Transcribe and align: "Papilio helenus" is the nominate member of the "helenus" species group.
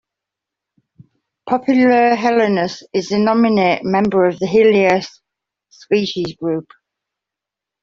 "Papilio 1.47 2.15
helenus" 2.17 2.81
is 2.91 3.09
the 3.09 3.19
nominate 3.19 3.83
member 3.83 4.25
of 4.25 4.39
the 4.39 4.47
"helenus" 4.47 5.19
species 5.69 6.33
group. 6.37 6.67